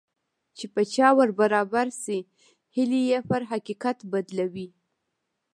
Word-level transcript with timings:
چې 0.57 0.65
په 0.73 0.81
چا 0.93 1.07
ور 1.17 1.29
برابر 1.39 1.87
شي 2.03 2.19
هيلې 2.75 3.01
يې 3.09 3.19
پر 3.29 3.41
حقيقت 3.51 3.97
بدلوي. 4.11 4.67